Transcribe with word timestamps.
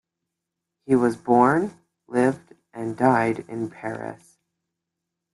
He 0.87 0.95
was 0.95 1.15
born, 1.15 1.79
lived 2.07 2.55
and 2.73 2.97
died 2.97 3.45
in 3.47 3.69
Paris. 3.69 4.39